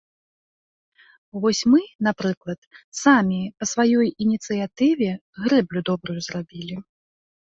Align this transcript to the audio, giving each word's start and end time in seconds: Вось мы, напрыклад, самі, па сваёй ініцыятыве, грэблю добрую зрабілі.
Вось 1.43 1.59
мы, 1.73 1.81
напрыклад, 2.07 2.59
самі, 3.01 3.41
па 3.61 3.65
сваёй 3.73 4.07
ініцыятыве, 4.27 5.11
грэблю 5.43 5.79
добрую 5.91 6.19
зрабілі. 6.29 6.75